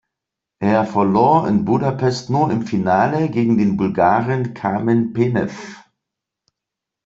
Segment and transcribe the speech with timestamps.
[0.57, 5.51] Er verlor in Budapest nur im Finale gegen den Bulgaren Kamen Penew.